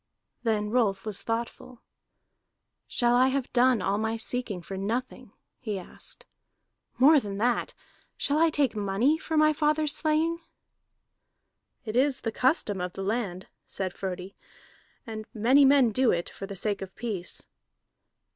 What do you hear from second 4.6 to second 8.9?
for nothing?" he asked. "More than that, shall I take